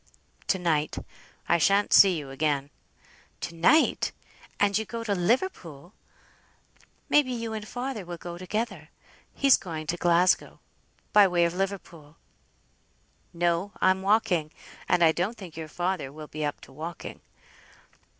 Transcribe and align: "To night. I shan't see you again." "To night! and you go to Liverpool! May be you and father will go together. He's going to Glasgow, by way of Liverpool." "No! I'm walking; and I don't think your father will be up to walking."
"To 0.47 0.57
night. 0.57 0.97
I 1.47 1.59
shan't 1.59 1.93
see 1.93 2.17
you 2.17 2.31
again." 2.31 2.71
"To 3.41 3.53
night! 3.53 4.11
and 4.59 4.75
you 4.75 4.83
go 4.83 5.03
to 5.03 5.13
Liverpool! 5.13 5.93
May 7.07 7.21
be 7.21 7.31
you 7.31 7.53
and 7.53 7.67
father 7.67 8.03
will 8.03 8.17
go 8.17 8.39
together. 8.39 8.89
He's 9.35 9.57
going 9.57 9.85
to 9.85 9.97
Glasgow, 9.97 10.59
by 11.13 11.27
way 11.27 11.45
of 11.45 11.53
Liverpool." 11.53 12.17
"No! 13.31 13.73
I'm 13.79 14.01
walking; 14.01 14.51
and 14.89 15.03
I 15.03 15.11
don't 15.11 15.37
think 15.37 15.55
your 15.55 15.67
father 15.67 16.11
will 16.11 16.25
be 16.27 16.43
up 16.43 16.61
to 16.61 16.71
walking." 16.71 17.21